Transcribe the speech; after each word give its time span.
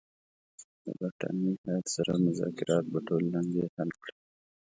د 0.83 0.85
برټانوي 0.99 1.53
هیات 1.63 1.85
سره 1.95 2.11
مذاکرات 2.27 2.83
به 2.91 2.99
ټولې 3.07 3.27
لانجې 3.33 3.65
حل 3.75 3.89
کړي. 4.01 4.15